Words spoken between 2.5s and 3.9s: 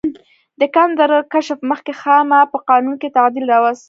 په قانون کې تعدیل راوست.